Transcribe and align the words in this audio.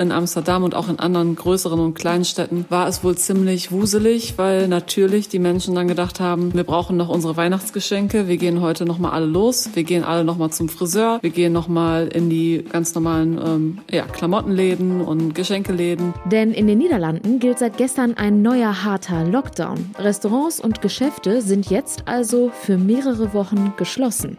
In 0.00 0.12
Amsterdam 0.12 0.64
und 0.64 0.74
auch 0.74 0.88
in 0.88 0.98
anderen 0.98 1.36
größeren 1.36 1.78
und 1.78 1.94
kleinen 1.94 2.24
Städten 2.24 2.64
war 2.68 2.88
es 2.88 3.04
wohl 3.04 3.16
ziemlich 3.16 3.70
wuselig, 3.70 4.34
weil 4.38 4.66
natürlich 4.66 5.28
die 5.28 5.38
Menschen 5.38 5.74
dann 5.74 5.88
gedacht 5.88 6.20
haben, 6.20 6.54
wir 6.54 6.64
brauchen 6.64 6.96
noch 6.96 7.08
unsere 7.08 7.36
Weihnachtsgeschenke, 7.36 8.26
wir 8.26 8.38
gehen 8.38 8.60
heute 8.60 8.86
noch 8.86 8.98
mal 8.98 9.10
alle 9.10 9.26
los, 9.26 9.70
wir 9.74 9.84
gehen 9.84 10.02
alle 10.02 10.24
noch 10.24 10.38
mal 10.38 10.50
zum 10.50 10.68
Friseur, 10.68 11.18
wir 11.20 11.30
gehen 11.30 11.52
noch 11.52 11.68
mal 11.68 12.08
in 12.08 12.30
die 12.30 12.64
ganz 12.72 12.94
normalen 12.94 13.38
ähm, 13.44 13.78
ja, 13.90 14.04
Klamottenläden 14.04 15.00
und 15.02 15.34
Geschenkeläden. 15.34 16.14
Denn 16.24 16.52
in 16.52 16.66
den 16.66 16.78
Niederlanden 16.78 17.38
gilt 17.38 17.58
seit 17.58 17.76
gestern 17.76 18.14
ein 18.14 18.42
neuer 18.42 18.84
harter 18.84 19.24
Lockdown. 19.24 19.94
Restaurants 19.98 20.60
und 20.60 20.80
Geschäfte 20.80 21.42
sind 21.42 21.68
jetzt 21.70 22.04
also 22.06 22.50
für 22.50 22.78
mehrere 22.78 23.34
Wochen 23.34 23.74
geschlossen. 23.76 24.38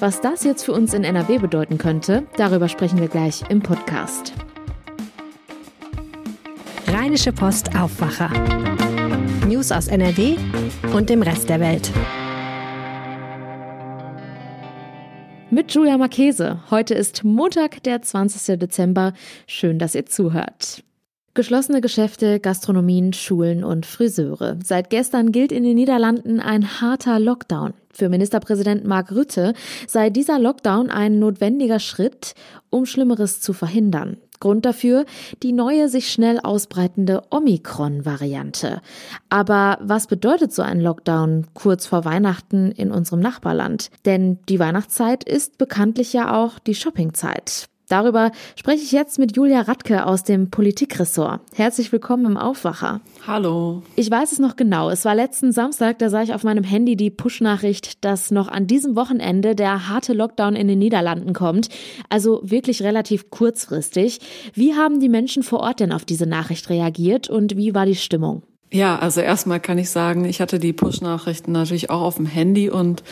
Was 0.00 0.20
das 0.20 0.44
jetzt 0.44 0.64
für 0.64 0.72
uns 0.72 0.94
in 0.94 1.04
NRW 1.04 1.38
bedeuten 1.38 1.76
könnte, 1.76 2.24
darüber 2.36 2.68
sprechen 2.68 3.00
wir 3.00 3.08
gleich 3.08 3.42
im 3.50 3.60
Podcast. 3.60 4.32
Rheinische 7.12 7.32
Post 7.34 7.76
Aufwacher. 7.76 8.30
News 9.46 9.70
aus 9.70 9.88
NRW 9.88 10.34
und 10.94 11.10
dem 11.10 11.20
Rest 11.20 11.46
der 11.50 11.60
Welt. 11.60 11.92
Mit 15.50 15.74
Julia 15.74 15.98
Marchese. 15.98 16.60
Heute 16.70 16.94
ist 16.94 17.22
Montag, 17.22 17.82
der 17.82 18.00
20. 18.00 18.58
Dezember. 18.58 19.12
Schön, 19.46 19.78
dass 19.78 19.94
ihr 19.94 20.06
zuhört. 20.06 20.84
Geschlossene 21.34 21.82
Geschäfte, 21.82 22.40
Gastronomien, 22.40 23.12
Schulen 23.12 23.62
und 23.62 23.84
Friseure. 23.84 24.56
Seit 24.64 24.88
gestern 24.88 25.32
gilt 25.32 25.52
in 25.52 25.64
den 25.64 25.74
Niederlanden 25.74 26.40
ein 26.40 26.80
harter 26.80 27.20
Lockdown. 27.20 27.74
Für 27.92 28.08
Ministerpräsident 28.08 28.86
Mark 28.86 29.12
Rutte 29.12 29.52
sei 29.86 30.08
dieser 30.08 30.38
Lockdown 30.38 30.88
ein 30.88 31.18
notwendiger 31.18 31.78
Schritt, 31.78 32.34
um 32.70 32.86
Schlimmeres 32.86 33.42
zu 33.42 33.52
verhindern. 33.52 34.16
Grund 34.42 34.66
dafür 34.66 35.06
die 35.42 35.52
neue 35.52 35.88
sich 35.88 36.10
schnell 36.10 36.40
ausbreitende 36.40 37.22
Omikron-Variante. 37.30 38.82
Aber 39.30 39.78
was 39.80 40.08
bedeutet 40.08 40.52
so 40.52 40.62
ein 40.62 40.80
Lockdown 40.80 41.46
kurz 41.54 41.86
vor 41.86 42.04
Weihnachten 42.04 42.72
in 42.72 42.90
unserem 42.90 43.20
Nachbarland? 43.20 43.90
Denn 44.04 44.40
die 44.48 44.58
Weihnachtszeit 44.58 45.22
ist 45.22 45.58
bekanntlich 45.58 46.12
ja 46.12 46.34
auch 46.36 46.58
die 46.58 46.74
Shoppingzeit. 46.74 47.68
Darüber 47.92 48.32
spreche 48.56 48.82
ich 48.82 48.92
jetzt 48.92 49.18
mit 49.18 49.36
Julia 49.36 49.60
Radke 49.60 50.06
aus 50.06 50.24
dem 50.24 50.48
Politikressort. 50.48 51.42
Herzlich 51.54 51.92
willkommen 51.92 52.24
im 52.24 52.36
Aufwacher. 52.38 53.02
Hallo. 53.26 53.82
Ich 53.96 54.10
weiß 54.10 54.32
es 54.32 54.38
noch 54.38 54.56
genau. 54.56 54.88
Es 54.88 55.04
war 55.04 55.14
letzten 55.14 55.52
Samstag, 55.52 55.98
da 55.98 56.08
sah 56.08 56.22
ich 56.22 56.32
auf 56.32 56.42
meinem 56.42 56.64
Handy 56.64 56.96
die 56.96 57.10
Push-Nachricht, 57.10 58.02
dass 58.02 58.30
noch 58.30 58.48
an 58.48 58.66
diesem 58.66 58.96
Wochenende 58.96 59.54
der 59.54 59.90
harte 59.90 60.14
Lockdown 60.14 60.56
in 60.56 60.68
den 60.68 60.78
Niederlanden 60.78 61.34
kommt. 61.34 61.68
Also 62.08 62.40
wirklich 62.42 62.82
relativ 62.82 63.28
kurzfristig. 63.28 64.20
Wie 64.54 64.74
haben 64.74 64.98
die 64.98 65.10
Menschen 65.10 65.42
vor 65.42 65.60
Ort 65.60 65.80
denn 65.80 65.92
auf 65.92 66.06
diese 66.06 66.24
Nachricht 66.24 66.70
reagiert 66.70 67.28
und 67.28 67.58
wie 67.58 67.74
war 67.74 67.84
die 67.84 67.94
Stimmung? 67.94 68.42
Ja, 68.70 68.98
also 68.98 69.20
erstmal 69.20 69.60
kann 69.60 69.76
ich 69.76 69.90
sagen, 69.90 70.24
ich 70.24 70.40
hatte 70.40 70.58
die 70.58 70.72
Push-Nachrichten 70.72 71.52
natürlich 71.52 71.90
auch 71.90 72.00
auf 72.00 72.16
dem 72.16 72.24
Handy 72.24 72.70
und 72.70 73.02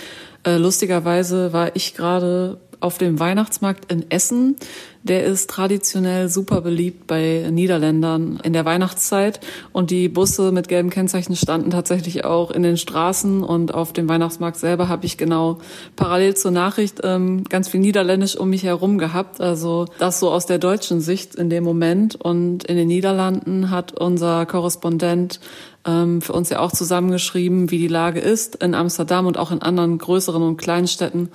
äh, 0.47 0.56
lustigerweise 0.56 1.53
war 1.53 1.77
ich 1.77 1.93
gerade 1.93 2.59
auf 2.80 2.98
dem 2.98 3.20
Weihnachtsmarkt 3.20 3.91
in 3.92 4.10
Essen. 4.10 4.56
Der 5.02 5.24
ist 5.24 5.48
traditionell 5.48 6.28
super 6.28 6.60
beliebt 6.60 7.06
bei 7.06 7.48
Niederländern 7.50 8.38
in 8.42 8.52
der 8.52 8.66
Weihnachtszeit. 8.66 9.41
Und 9.72 9.91
die 9.91 10.08
Busse 10.08 10.52
mit 10.52 10.68
gelben 10.68 10.91
Kennzeichen 10.91 11.36
standen 11.36 11.70
tatsächlich 11.70 12.24
auch 12.24 12.50
in 12.50 12.62
den 12.62 12.76
Straßen. 12.76 13.42
Und 13.42 13.72
auf 13.72 13.94
dem 13.94 14.08
Weihnachtsmarkt 14.08 14.58
selber 14.58 14.88
habe 14.88 15.06
ich 15.06 15.16
genau 15.16 15.58
parallel 15.96 16.36
zur 16.36 16.50
Nachricht 16.50 17.00
ähm, 17.02 17.44
ganz 17.44 17.68
viel 17.68 17.80
Niederländisch 17.80 18.36
um 18.36 18.50
mich 18.50 18.64
herum 18.64 18.98
gehabt. 18.98 19.41
Also 19.41 19.86
das 19.98 20.20
so 20.20 20.30
aus 20.30 20.44
der 20.44 20.58
deutschen 20.58 21.00
Sicht 21.00 21.34
in 21.34 21.48
dem 21.48 21.64
Moment. 21.64 22.16
Und 22.16 22.64
in 22.64 22.76
den 22.76 22.88
Niederlanden 22.88 23.70
hat 23.70 23.98
unser 23.98 24.44
Korrespondent 24.44 25.41
ähm, 25.86 26.20
für 26.20 26.34
uns 26.34 26.50
ja 26.50 26.60
auch 26.60 26.72
zusammengeschrieben, 26.72 27.70
wie 27.70 27.78
die 27.78 27.88
Lage 27.88 28.20
ist 28.20 28.56
in 28.56 28.74
Amsterdam 28.74 29.26
und 29.26 29.38
auch 29.38 29.50
in 29.50 29.62
anderen 29.62 29.97
größeren 29.97 30.42
und 30.42 30.58
kleinen 30.58 30.88
Städten 30.88 31.30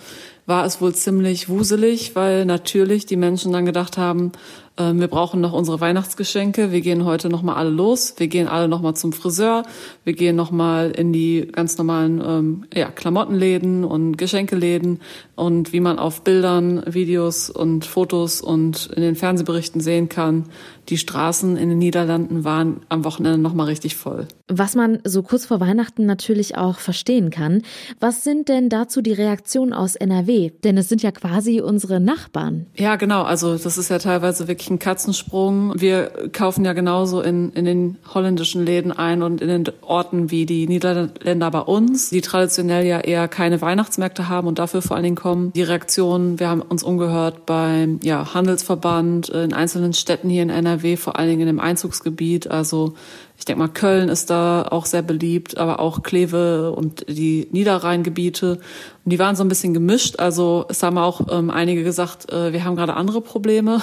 war 0.46 0.66
es 0.66 0.82
wohl 0.82 0.94
ziemlich 0.94 1.50
wuselig, 1.50 2.16
weil 2.16 2.46
natürlich 2.46 3.06
die 3.06 3.18
Menschen 3.18 3.52
dann 3.52 3.66
gedacht 3.66 3.98
haben, 3.98 4.32
äh, 4.78 4.94
wir 4.94 5.08
brauchen 5.08 5.42
noch 5.42 5.54
unsere 5.54 5.80
Weihnachtsgeschenke, 5.80 6.72
wir 6.72 6.82
gehen 6.82 7.06
heute 7.06 7.30
noch 7.30 7.42
mal 7.42 7.56
alle 7.56 7.70
los, 7.70 8.16
wir 8.18 8.28
gehen 8.28 8.48
alle 8.48 8.68
noch 8.68 8.82
mal 8.82 8.96
zum 8.96 9.14
Friseur, 9.14 9.64
wir 10.04 10.14
gehen 10.14 10.36
noch 10.36 10.52
mal 10.52 10.92
in 10.92 11.14
die 11.14 11.48
ganz 11.52 11.78
normalen 11.78 12.22
ähm, 12.26 12.66
ja, 12.74 12.90
Klamottenläden 12.90 13.84
und 13.84 14.18
Geschenkeläden 14.18 15.00
und 15.36 15.74
wie 15.74 15.80
man 15.80 16.00
auf 16.00 16.24
Bildern, 16.24 16.84
Videos 16.86 17.50
und 17.50 17.86
Fotos 17.86 18.42
und 18.42 18.88
in 18.96 19.02
den 19.02 19.16
Fernsehberichten 19.16 19.82
sehen 19.82 20.10
kann, 20.10 20.46
die 20.90 20.98
Straßen 20.98 21.58
in 21.58 21.70
den 21.70 21.80
Niederlanden 21.80 22.44
waren 22.44 22.82
am 22.90 23.06
Wochenende 23.06 23.40
noch 23.40 23.54
mal 23.54 23.64
richtig 23.64 23.96
voll. 23.96 24.28
Was 24.48 24.76
man 24.76 25.00
so 25.04 25.24
kurz 25.24 25.46
vor 25.46 25.60
Weihnachten 25.60 26.06
natürlich 26.06 26.58
auch 26.58 26.78
verstehen 26.78 27.32
kann. 27.32 27.64
Was 28.00 28.24
sind 28.24 28.50
denn 28.50 28.70
dazu 28.70 29.02
die 29.02 29.14
Reaktionen 29.14 29.74
aus 29.74 29.96
NRW? 29.96 30.52
Denn 30.64 30.78
es 30.78 30.88
sind 30.88 31.02
ja 31.02 31.12
quasi 31.12 31.62
unsere 31.62 32.00
Nachbarn. 32.00 32.68
Ja, 32.76 32.98
genau. 32.98 33.24
Also 33.24 33.58
das 33.58 33.78
ist 33.78 33.90
ja 33.90 33.98
teilweise 33.98 34.48
wirklich 34.48 34.65
ein 34.70 34.80
Katzensprung. 34.80 35.74
Wir 35.80 36.12
kaufen 36.32 36.66
ja 36.66 36.74
genauso 36.74 37.22
in, 37.22 37.52
in 37.54 37.66
den 37.66 37.98
holländischen 38.14 38.66
Läden 38.66 38.92
ein 38.92 39.22
und 39.22 39.42
in 39.42 39.48
den 39.48 39.64
Orten 39.82 40.32
wie 40.32 40.46
die 40.46 40.68
Niederländer 40.68 41.52
bei 41.52 41.60
uns, 41.60 42.10
die 42.10 42.22
traditionell 42.22 42.86
ja 42.86 43.00
eher 43.00 43.28
keine 43.28 43.62
Weihnachtsmärkte 43.62 44.30
haben 44.30 44.48
und 44.48 44.60
dafür 44.60 44.82
vor 44.82 44.96
allen 44.96 45.04
Dingen 45.04 45.16
kommen. 45.16 45.52
Die 45.54 45.64
Reaktionen, 45.64 46.40
wir 46.40 46.50
haben 46.50 46.62
uns 46.62 46.84
umgehört 46.84 47.46
beim 47.46 48.00
ja, 48.04 48.34
Handelsverband 48.34 49.30
in 49.30 49.54
einzelnen 49.54 49.94
Städten 49.94 50.30
hier 50.30 50.44
in 50.44 50.50
NRW, 50.50 50.98
vor 50.98 51.18
allen 51.18 51.30
Dingen 51.30 51.42
in 51.42 51.48
dem 51.48 51.60
Einzugsgebiet. 51.60 52.50
Also 52.50 52.96
ich 53.38 53.44
denke 53.44 53.60
mal, 53.60 53.68
Köln 53.68 54.08
ist 54.08 54.30
da 54.30 54.64
auch 54.64 54.86
sehr 54.86 55.02
beliebt, 55.02 55.58
aber 55.58 55.80
auch 55.80 56.04
Kleve 56.04 56.72
und 56.72 57.06
die 57.10 57.48
Niederrheingebiete. 57.52 58.60
Und 59.04 59.12
die 59.12 59.20
waren 59.20 59.36
so 59.36 59.44
ein 59.44 59.50
bisschen 59.50 59.74
gemischt. 59.74 60.20
Also 60.20 60.66
es 60.70 60.82
haben 60.82 60.98
auch 60.98 61.22
ähm, 61.30 61.50
einige 61.50 61.84
gesagt, 61.84 62.32
äh, 62.32 62.54
wir 62.54 62.64
haben 62.64 62.76
gerade 62.76 62.96
andere 62.96 63.22
Probleme. 63.22 63.82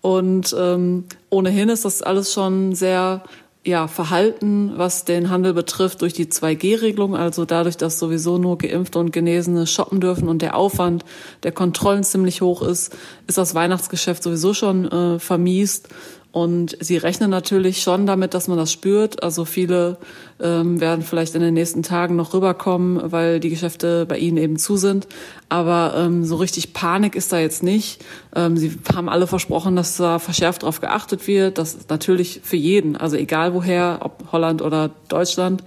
Und 0.00 0.54
ähm, 0.58 1.04
ohnehin 1.30 1.68
ist 1.68 1.84
das 1.84 2.02
alles 2.02 2.32
schon 2.32 2.74
sehr 2.74 3.22
ja, 3.64 3.86
Verhalten, 3.86 4.72
was 4.76 5.04
den 5.04 5.30
Handel 5.30 5.52
betrifft, 5.52 6.00
durch 6.00 6.14
die 6.14 6.26
2G-Regelung, 6.26 7.16
also 7.16 7.44
dadurch, 7.44 7.76
dass 7.76 7.98
sowieso 7.98 8.38
nur 8.38 8.56
Geimpfte 8.56 8.98
und 8.98 9.12
Genesene 9.12 9.66
shoppen 9.66 10.00
dürfen 10.00 10.28
und 10.28 10.40
der 10.40 10.56
Aufwand 10.56 11.04
der 11.42 11.52
Kontrollen 11.52 12.02
ziemlich 12.02 12.40
hoch 12.40 12.62
ist, 12.62 12.96
ist 13.26 13.36
das 13.36 13.54
Weihnachtsgeschäft 13.54 14.22
sowieso 14.22 14.54
schon 14.54 14.90
äh, 14.90 15.18
vermiest. 15.18 15.88
Und 16.30 16.76
sie 16.80 16.98
rechnen 16.98 17.30
natürlich 17.30 17.82
schon 17.82 18.06
damit, 18.06 18.34
dass 18.34 18.48
man 18.48 18.58
das 18.58 18.70
spürt. 18.70 19.22
Also 19.22 19.46
viele 19.46 19.96
ähm, 20.40 20.78
werden 20.78 21.02
vielleicht 21.02 21.34
in 21.34 21.40
den 21.40 21.54
nächsten 21.54 21.82
Tagen 21.82 22.16
noch 22.16 22.34
rüberkommen, 22.34 23.00
weil 23.10 23.40
die 23.40 23.48
Geschäfte 23.48 24.04
bei 24.04 24.18
ihnen 24.18 24.36
eben 24.36 24.58
zu 24.58 24.76
sind. 24.76 25.08
Aber 25.48 25.94
ähm, 25.96 26.24
so 26.24 26.36
richtig 26.36 26.74
Panik 26.74 27.16
ist 27.16 27.32
da 27.32 27.38
jetzt 27.38 27.62
nicht. 27.62 28.04
Ähm, 28.36 28.58
sie 28.58 28.76
haben 28.94 29.08
alle 29.08 29.26
versprochen, 29.26 29.74
dass 29.74 29.96
da 29.96 30.18
verschärft 30.18 30.62
darauf 30.62 30.80
geachtet 30.82 31.26
wird. 31.26 31.56
Das 31.56 31.74
ist 31.74 31.88
natürlich 31.88 32.40
für 32.44 32.56
jeden, 32.56 32.96
also 32.96 33.16
egal 33.16 33.54
woher, 33.54 34.00
ob 34.02 34.30
Holland 34.30 34.60
oder 34.60 34.90
Deutschland, 35.08 35.64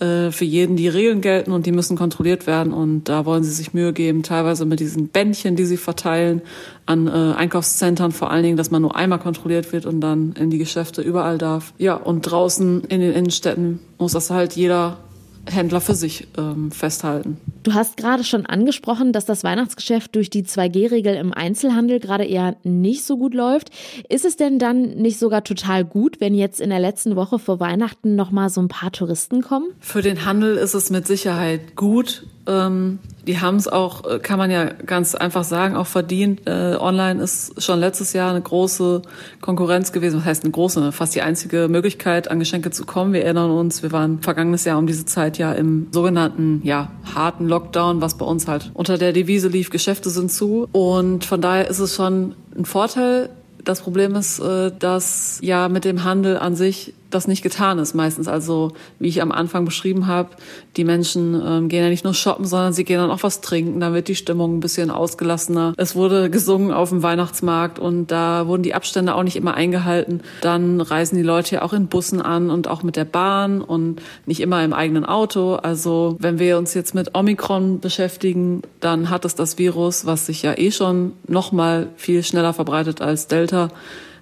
äh, 0.00 0.30
für 0.30 0.44
jeden 0.44 0.76
die 0.76 0.88
Regeln 0.88 1.20
gelten 1.20 1.52
und 1.52 1.66
die 1.66 1.72
müssen 1.72 1.96
kontrolliert 1.96 2.46
werden. 2.46 2.72
Und 2.72 3.04
da 3.04 3.24
wollen 3.24 3.44
sie 3.44 3.50
sich 3.50 3.74
Mühe 3.74 3.92
geben, 3.92 4.22
teilweise 4.22 4.64
mit 4.64 4.80
diesen 4.80 5.08
Bändchen, 5.08 5.56
die 5.56 5.66
sie 5.66 5.76
verteilen, 5.76 6.42
an 6.86 7.06
äh, 7.06 7.10
Einkaufszentren 7.36 8.12
vor 8.12 8.30
allen 8.30 8.42
Dingen, 8.42 8.56
dass 8.56 8.70
man 8.70 8.82
nur 8.82 8.96
einmal 8.96 9.18
kontrolliert 9.18 9.72
wird 9.72 9.86
und 9.86 10.00
dann 10.00 10.32
in 10.32 10.50
die 10.50 10.58
Geschäfte 10.58 11.02
überall 11.02 11.38
darf. 11.38 11.72
Ja, 11.78 11.94
und 11.94 12.22
draußen 12.22 12.84
in 12.84 13.00
den 13.00 13.12
Innenstädten 13.12 13.80
muss 13.98 14.12
das 14.12 14.30
halt 14.30 14.54
jeder 14.56 14.98
Händler 15.46 15.80
für 15.80 15.94
sich 15.94 16.28
ähm, 16.36 16.70
festhalten. 16.70 17.38
Du 17.62 17.74
hast 17.74 17.96
gerade 17.96 18.24
schon 18.24 18.46
angesprochen, 18.46 19.12
dass 19.12 19.24
das 19.26 19.44
Weihnachtsgeschäft 19.44 20.14
durch 20.14 20.30
die 20.30 20.44
2G-Regel 20.44 21.14
im 21.14 21.32
Einzelhandel 21.32 22.00
gerade 22.00 22.24
eher 22.24 22.56
nicht 22.62 23.04
so 23.04 23.18
gut 23.18 23.34
läuft. 23.34 23.70
Ist 24.08 24.24
es 24.24 24.36
denn 24.36 24.58
dann 24.58 24.82
nicht 24.96 25.18
sogar 25.18 25.44
total 25.44 25.84
gut, 25.84 26.20
wenn 26.20 26.34
jetzt 26.34 26.60
in 26.60 26.70
der 26.70 26.80
letzten 26.80 27.16
Woche 27.16 27.38
vor 27.38 27.60
Weihnachten 27.60 28.16
noch 28.16 28.30
mal 28.30 28.48
so 28.48 28.60
ein 28.60 28.68
paar 28.68 28.92
Touristen 28.92 29.42
kommen? 29.42 29.66
Für 29.80 30.02
den 30.02 30.24
Handel 30.24 30.56
ist 30.56 30.74
es 30.74 30.90
mit 30.90 31.06
Sicherheit 31.06 31.76
gut. 31.76 32.26
Ähm, 32.46 32.98
die 33.26 33.38
haben 33.40 33.56
es 33.56 33.68
auch, 33.68 34.04
äh, 34.10 34.18
kann 34.18 34.38
man 34.38 34.50
ja 34.50 34.64
ganz 34.64 35.14
einfach 35.14 35.44
sagen, 35.44 35.76
auch 35.76 35.86
verdient. 35.86 36.42
Äh, 36.46 36.76
online 36.78 37.22
ist 37.22 37.62
schon 37.62 37.78
letztes 37.78 38.12
Jahr 38.12 38.30
eine 38.30 38.40
große 38.40 39.02
Konkurrenz 39.40 39.92
gewesen. 39.92 40.18
Was 40.18 40.24
heißt 40.24 40.44
eine 40.44 40.52
große? 40.52 40.92
Fast 40.92 41.14
die 41.14 41.22
einzige 41.22 41.68
Möglichkeit, 41.68 42.30
an 42.30 42.38
Geschenke 42.38 42.70
zu 42.70 42.84
kommen. 42.86 43.12
Wir 43.12 43.24
erinnern 43.24 43.50
uns, 43.50 43.82
wir 43.82 43.92
waren 43.92 44.20
vergangenes 44.20 44.64
Jahr 44.64 44.78
um 44.78 44.86
diese 44.86 45.04
Zeit 45.04 45.38
ja 45.38 45.52
im 45.52 45.88
sogenannten, 45.92 46.60
ja, 46.64 46.90
harten 47.14 47.46
Lockdown, 47.46 48.00
was 48.00 48.16
bei 48.16 48.24
uns 48.24 48.48
halt 48.48 48.70
unter 48.74 48.98
der 48.98 49.12
Devise 49.12 49.48
lief, 49.48 49.70
Geschäfte 49.70 50.10
sind 50.10 50.32
zu. 50.32 50.68
Und 50.72 51.24
von 51.24 51.40
daher 51.40 51.68
ist 51.68 51.78
es 51.78 51.94
schon 51.94 52.34
ein 52.56 52.64
Vorteil. 52.64 53.28
Das 53.62 53.82
Problem 53.82 54.14
ist, 54.14 54.38
äh, 54.38 54.72
dass 54.76 55.38
ja 55.42 55.68
mit 55.68 55.84
dem 55.84 56.04
Handel 56.04 56.38
an 56.38 56.56
sich 56.56 56.94
das 57.10 57.28
nicht 57.28 57.42
getan 57.42 57.78
ist 57.78 57.94
meistens. 57.94 58.28
Also 58.28 58.72
wie 58.98 59.08
ich 59.08 59.22
am 59.22 59.32
Anfang 59.32 59.64
beschrieben 59.64 60.06
habe, 60.06 60.30
die 60.76 60.84
Menschen 60.84 61.34
ähm, 61.44 61.68
gehen 61.68 61.82
ja 61.82 61.90
nicht 61.90 62.04
nur 62.04 62.14
shoppen, 62.14 62.44
sondern 62.44 62.72
sie 62.72 62.84
gehen 62.84 62.98
dann 62.98 63.10
auch 63.10 63.22
was 63.22 63.40
trinken. 63.40 63.80
Da 63.80 63.92
wird 63.92 64.08
die 64.08 64.14
Stimmung 64.14 64.56
ein 64.56 64.60
bisschen 64.60 64.90
ausgelassener. 64.90 65.74
Es 65.76 65.94
wurde 65.94 66.30
gesungen 66.30 66.72
auf 66.72 66.90
dem 66.90 67.02
Weihnachtsmarkt 67.02 67.78
und 67.78 68.08
da 68.10 68.46
wurden 68.46 68.62
die 68.62 68.74
Abstände 68.74 69.14
auch 69.14 69.22
nicht 69.22 69.36
immer 69.36 69.54
eingehalten. 69.54 70.20
Dann 70.40 70.80
reisen 70.80 71.16
die 71.16 71.22
Leute 71.22 71.56
ja 71.56 71.62
auch 71.62 71.72
in 71.72 71.88
Bussen 71.88 72.22
an 72.22 72.50
und 72.50 72.68
auch 72.68 72.82
mit 72.82 72.96
der 72.96 73.04
Bahn 73.04 73.60
und 73.60 74.00
nicht 74.26 74.40
immer 74.40 74.64
im 74.64 74.72
eigenen 74.72 75.04
Auto. 75.04 75.54
Also 75.54 76.16
wenn 76.20 76.38
wir 76.38 76.58
uns 76.58 76.74
jetzt 76.74 76.94
mit 76.94 77.14
Omikron 77.14 77.80
beschäftigen, 77.80 78.62
dann 78.80 79.10
hat 79.10 79.24
es 79.24 79.34
das 79.34 79.58
Virus, 79.58 80.06
was 80.06 80.26
sich 80.26 80.42
ja 80.42 80.56
eh 80.56 80.70
schon 80.70 81.12
noch 81.26 81.52
mal 81.52 81.88
viel 81.96 82.22
schneller 82.22 82.52
verbreitet 82.52 83.00
als 83.00 83.26
Delta, 83.26 83.68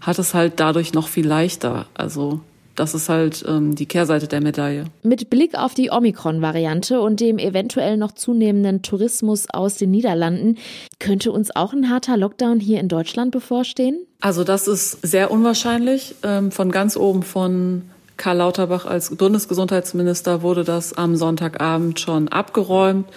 hat 0.00 0.18
es 0.18 0.34
halt 0.34 0.54
dadurch 0.56 0.94
noch 0.94 1.08
viel 1.08 1.26
leichter. 1.26 1.86
Also 1.94 2.40
das 2.78 2.94
ist 2.94 3.08
halt 3.08 3.44
ähm, 3.46 3.74
die 3.74 3.86
Kehrseite 3.86 4.28
der 4.28 4.40
Medaille. 4.40 4.84
Mit 5.02 5.30
Blick 5.30 5.56
auf 5.56 5.74
die 5.74 5.90
Omikron-Variante 5.90 7.00
und 7.00 7.20
dem 7.20 7.38
eventuell 7.38 7.96
noch 7.96 8.12
zunehmenden 8.12 8.82
Tourismus 8.82 9.46
aus 9.50 9.76
den 9.76 9.90
Niederlanden, 9.90 10.56
könnte 10.98 11.32
uns 11.32 11.54
auch 11.54 11.72
ein 11.72 11.90
harter 11.90 12.16
Lockdown 12.16 12.60
hier 12.60 12.80
in 12.80 12.88
Deutschland 12.88 13.32
bevorstehen? 13.32 14.06
Also 14.20 14.44
das 14.44 14.68
ist 14.68 15.06
sehr 15.06 15.30
unwahrscheinlich. 15.30 16.14
Ähm, 16.22 16.50
von 16.50 16.70
ganz 16.70 16.96
oben 16.96 17.22
von 17.22 17.82
Karl 18.18 18.38
Lauterbach 18.38 18.84
als 18.84 19.16
Bundesgesundheitsminister 19.16 20.42
wurde 20.42 20.64
das 20.64 20.92
am 20.92 21.14
Sonntagabend 21.16 22.00
schon 22.00 22.28
abgeräumt. 22.28 23.08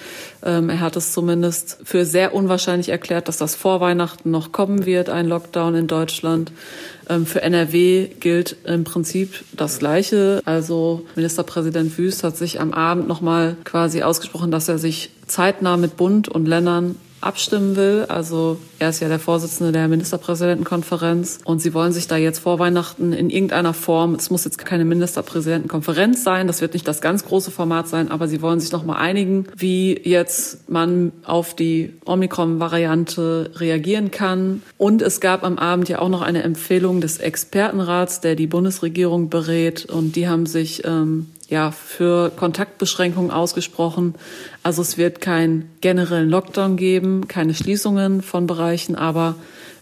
Ähm, 0.46 0.70
er 0.70 0.80
hat 0.80 0.96
es 0.96 1.12
zumindest 1.12 1.80
für 1.84 2.06
sehr 2.06 2.34
unwahrscheinlich 2.36 2.90
erklärt, 2.90 3.28
dass 3.28 3.38
das 3.38 3.56
vor 3.56 3.82
Weihnachten 3.82 4.30
noch 4.30 4.52
kommen 4.52 4.86
wird, 4.86 5.10
ein 5.10 5.28
Lockdown 5.28 5.74
in 5.76 5.88
Deutschland. 5.88 6.52
Ähm, 7.10 7.26
für 7.26 7.42
NRW 7.42 8.10
gilt 8.20 8.56
im 8.64 8.84
Prinzip 8.84 9.44
das 9.54 9.80
Gleiche. 9.80 10.40
Also 10.46 11.04
Ministerpräsident 11.16 11.98
Wüst 11.98 12.24
hat 12.24 12.38
sich 12.38 12.62
am 12.62 12.72
Abend 12.72 13.08
nochmal 13.08 13.58
quasi 13.64 14.04
ausgesprochen, 14.04 14.52
dass 14.52 14.70
er 14.70 14.78
sich 14.78 15.10
zeitnah 15.26 15.78
mit 15.78 15.98
Bund 15.98 16.30
und 16.30 16.46
Ländern 16.46 16.96
abstimmen 17.22 17.76
will. 17.76 18.06
Also 18.10 18.58
er 18.80 18.90
ist 18.90 19.00
ja 19.00 19.08
der 19.08 19.20
Vorsitzende 19.20 19.72
der 19.72 19.88
Ministerpräsidentenkonferenz 19.88 21.40
und 21.44 21.62
sie 21.62 21.74
wollen 21.74 21.92
sich 21.92 22.08
da 22.08 22.18
jetzt 22.18 22.40
vor 22.40 22.60
Weihnachten 22.60 23.14
in 23.14 23.30
irgendeiner 23.30 23.74
Form, 23.74 24.16
es 24.16 24.30
muss 24.30 24.46
jetzt 24.46 24.58
keine 24.58 24.86
Ministerpräsidentenkonferenz 24.86 26.24
sein, 26.24 26.48
das 26.48 26.62
wird 26.62 26.74
nicht 26.74 26.88
das 26.88 27.02
ganz 27.02 27.26
große 27.26 27.52
Format 27.52 27.88
sein, 27.88 28.12
aber 28.12 28.28
sie 28.28 28.42
wollen 28.42 28.60
sich 28.60 28.72
nochmal 28.72 28.98
einigen, 28.98 29.48
wie 29.56 30.00
jetzt 30.04 30.70
man 30.70 31.12
auf 31.24 31.56
die 31.56 31.94
Omikron-Variante 32.06 33.52
reagieren 33.56 34.12
kann. 34.12 34.62
Und 34.78 35.02
es 35.02 35.20
gab 35.20 35.44
am 35.44 35.58
Abend 35.58 35.90
ja 35.90 36.00
auch 36.00 36.10
noch 36.10 36.22
eine 36.22 36.44
Empfehlung 36.44 37.02
des 37.02 37.20
Expertenrats, 37.20 38.22
der 38.22 38.36
die 38.36 38.48
Bundesregierung 38.48 39.30
berät 39.30 39.86
und 39.86 40.16
die 40.16 40.28
haben 40.28 40.46
sich 40.46 40.84
ähm, 40.86 41.28
ja, 41.52 41.72
für 41.72 42.32
Kontaktbeschränkungen 42.32 43.30
ausgesprochen. 43.30 44.16
Also 44.64 44.82
es 44.82 44.98
wird 44.98 45.20
keinen 45.20 45.70
generellen 45.82 46.30
Lockdown 46.30 46.78
geben, 46.78 47.28
keine 47.28 47.54
Schließungen 47.54 48.22
von 48.22 48.48
Bereichen, 48.48 48.96
aber 48.96 49.36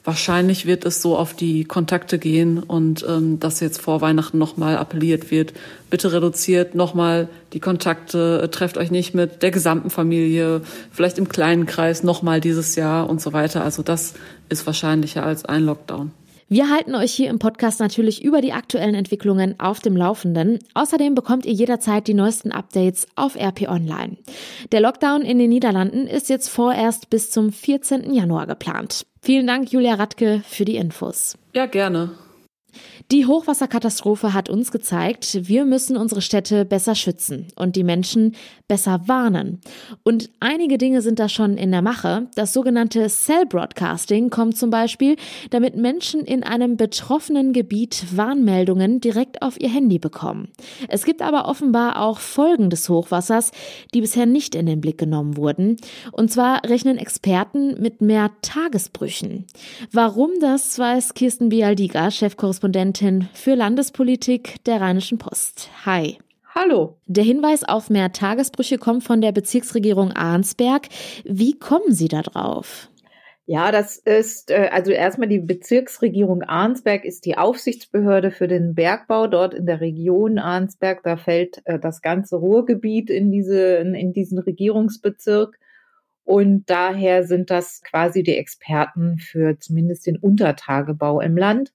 wahrscheinlich 0.03 0.65
wird 0.65 0.83
es 0.83 1.03
so 1.03 1.15
auf 1.15 1.35
die 1.35 1.65
Kontakte 1.65 2.17
gehen 2.17 2.57
und 2.57 3.05
ähm, 3.07 3.39
dass 3.39 3.59
jetzt 3.59 3.79
vor 3.79 4.01
Weihnachten 4.01 4.39
nochmal 4.39 4.77
appelliert 4.77 5.29
wird, 5.29 5.53
bitte 5.91 6.11
reduziert 6.11 6.73
nochmal 6.73 7.29
die 7.53 7.59
Kontakte, 7.59 8.49
trefft 8.51 8.79
euch 8.79 8.89
nicht 8.89 9.13
mit 9.13 9.43
der 9.43 9.51
gesamten 9.51 9.91
Familie, 9.91 10.61
vielleicht 10.91 11.19
im 11.19 11.29
kleinen 11.29 11.67
Kreis 11.67 12.01
nochmal 12.01 12.41
dieses 12.41 12.75
Jahr 12.77 13.07
und 13.07 13.21
so 13.21 13.31
weiter. 13.31 13.63
Also 13.63 13.83
das 13.83 14.15
ist 14.49 14.65
wahrscheinlicher 14.65 15.23
als 15.23 15.45
ein 15.45 15.65
Lockdown. 15.65 16.11
Wir 16.51 16.71
halten 16.71 16.95
euch 16.95 17.13
hier 17.13 17.29
im 17.29 17.37
Podcast 17.37 17.79
natürlich 17.79 18.23
über 18.23 18.41
die 18.41 18.53
aktuellen 18.53 18.95
Entwicklungen 18.95 19.59
auf 19.59 19.81
dem 19.81 19.95
Laufenden. 19.95 20.57
Außerdem 20.73 21.13
bekommt 21.13 21.45
ihr 21.45 21.53
jederzeit 21.53 22.07
die 22.07 22.15
neuesten 22.15 22.51
Updates 22.51 23.07
auf 23.15 23.35
RP 23.35 23.69
Online. 23.69 24.17
Der 24.71 24.81
Lockdown 24.81 25.21
in 25.21 25.37
den 25.37 25.51
Niederlanden 25.51 26.07
ist 26.07 26.27
jetzt 26.27 26.49
vorerst 26.49 27.11
bis 27.11 27.29
zum 27.29 27.51
14. 27.51 28.11
Januar 28.11 28.47
geplant. 28.47 29.05
Vielen 29.21 29.45
Dank, 29.45 29.71
Julia 29.71 29.93
Radke, 29.93 30.41
für 30.43 30.65
die 30.65 30.77
Infos. 30.77 31.37
Ja, 31.53 31.67
gerne. 31.67 32.13
Die 33.11 33.25
Hochwasserkatastrophe 33.25 34.33
hat 34.33 34.49
uns 34.49 34.71
gezeigt, 34.71 35.47
wir 35.47 35.65
müssen 35.65 35.97
unsere 35.97 36.21
Städte 36.21 36.65
besser 36.65 36.95
schützen 36.95 37.47
und 37.55 37.75
die 37.75 37.83
Menschen 37.83 38.35
besser 38.67 39.01
warnen. 39.07 39.61
Und 40.03 40.29
einige 40.39 40.77
Dinge 40.77 41.01
sind 41.01 41.19
da 41.19 41.27
schon 41.27 41.57
in 41.57 41.71
der 41.71 41.81
Mache. 41.81 42.27
Das 42.35 42.53
sogenannte 42.53 43.07
Cell 43.07 43.45
Broadcasting 43.47 44.29
kommt 44.29 44.57
zum 44.57 44.69
Beispiel, 44.69 45.15
damit 45.49 45.75
Menschen 45.75 46.21
in 46.21 46.43
einem 46.43 46.77
betroffenen 46.77 47.51
Gebiet 47.51 48.15
Warnmeldungen 48.15 49.01
direkt 49.01 49.41
auf 49.41 49.59
ihr 49.59 49.69
Handy 49.69 49.97
bekommen. 49.97 50.49
Es 50.87 51.03
gibt 51.03 51.21
aber 51.23 51.47
offenbar 51.47 52.01
auch 52.01 52.19
Folgen 52.19 52.69
des 52.69 52.87
Hochwassers, 52.89 53.51
die 53.93 54.01
bisher 54.01 54.27
nicht 54.27 54.53
in 54.53 54.67
den 54.67 54.81
Blick 54.81 54.99
genommen 54.99 55.35
wurden. 55.35 55.77
Und 56.11 56.31
zwar 56.31 56.63
rechnen 56.63 56.97
Experten 56.97 57.81
mit 57.81 58.01
mehr 58.01 58.31
Tagesbrüchen. 58.43 59.47
Warum 59.91 60.31
das 60.39 60.77
weiß 60.77 61.15
Kirsten 61.15 61.49
Bialdiga, 61.49 62.11
Chefkorrespondentin 62.11 62.58
Referentin 62.63 63.29
für 63.33 63.55
Landespolitik 63.55 64.63
der 64.65 64.81
Rheinischen 64.81 65.17
Post. 65.17 65.69
Hi. 65.85 66.17
Hallo. 66.53 66.97
Der 67.05 67.23
Hinweis 67.23 67.63
auf 67.63 67.89
mehr 67.89 68.11
Tagesbrüche 68.11 68.77
kommt 68.77 69.03
von 69.03 69.21
der 69.21 69.31
Bezirksregierung 69.31 70.11
Arnsberg. 70.11 70.87
Wie 71.23 71.57
kommen 71.57 71.93
Sie 71.93 72.07
da 72.07 72.21
drauf? 72.21 72.89
Ja, 73.45 73.71
das 73.71 73.97
ist, 73.97 74.51
äh, 74.51 74.69
also 74.71 74.91
erstmal 74.91 75.29
die 75.29 75.39
Bezirksregierung 75.39 76.43
Arnsberg 76.43 77.05
ist 77.05 77.25
die 77.25 77.37
Aufsichtsbehörde 77.37 78.29
für 78.29 78.47
den 78.47 78.75
Bergbau 78.75 79.27
dort 79.27 79.53
in 79.53 79.65
der 79.65 79.81
Region 79.81 80.37
Arnsberg. 80.37 81.01
Da 81.03 81.17
fällt 81.17 81.61
äh, 81.65 81.79
das 81.79 82.01
ganze 82.01 82.35
Ruhrgebiet 82.35 83.09
in, 83.09 83.31
diese, 83.31 83.77
in 83.77 84.13
diesen 84.13 84.37
Regierungsbezirk. 84.37 85.57
Und 86.25 86.69
daher 86.69 87.23
sind 87.23 87.49
das 87.49 87.81
quasi 87.81 88.21
die 88.21 88.37
Experten 88.37 89.17
für 89.17 89.57
zumindest 89.57 90.05
den 90.05 90.17
Untertagebau 90.17 91.21
im 91.21 91.35
Land. 91.35 91.73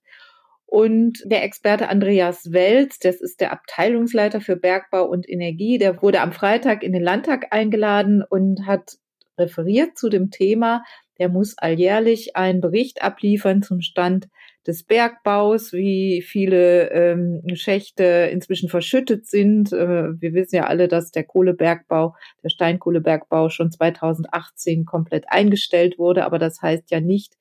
Und 0.65 1.19
der 1.25 1.43
Experte 1.43 1.89
Andreas 1.89 2.51
Welz, 2.51 2.99
das 2.99 3.21
ist 3.21 3.39
der 3.39 3.51
Abteilungsleiter 3.51 4.41
für 4.41 4.55
Bergbau 4.55 5.05
und 5.05 5.29
Energie, 5.29 5.77
der 5.77 6.01
wurde 6.01 6.21
am 6.21 6.33
Freitag 6.33 6.83
in 6.83 6.91
den 6.91 7.03
Landtag 7.03 7.47
eingeladen 7.51 8.23
und 8.27 8.65
hat 8.65 8.97
referiert 9.37 9.97
zu 9.97 10.09
dem 10.09 10.31
Thema. 10.31 10.83
Der 11.19 11.29
muss 11.29 11.57
alljährlich 11.57 12.35
einen 12.35 12.61
Bericht 12.61 13.01
abliefern 13.03 13.61
zum 13.61 13.81
Stand 13.81 14.27
des 14.67 14.83
Bergbaus, 14.83 15.71
wie 15.73 16.23
viele 16.23 16.89
ähm, 16.91 17.43
Schächte 17.53 18.29
inzwischen 18.31 18.67
verschüttet 18.67 19.27
sind. 19.27 19.71
Äh, 19.71 20.19
wir 20.19 20.33
wissen 20.33 20.55
ja 20.55 20.63
alle, 20.65 20.87
dass 20.87 21.11
der 21.11 21.23
Kohlebergbau, 21.23 22.15
der 22.43 22.49
Steinkohlebergbau 22.49 23.49
schon 23.49 23.71
2018 23.71 24.85
komplett 24.85 25.25
eingestellt 25.27 25.99
wurde, 25.99 26.25
aber 26.25 26.39
das 26.39 26.61
heißt 26.61 26.89
ja 26.89 26.99
nicht, 26.99 27.35